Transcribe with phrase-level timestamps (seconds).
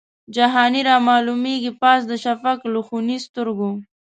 [0.35, 3.71] جهاني رامعلومیږي پاس د شفق له خوني سترګو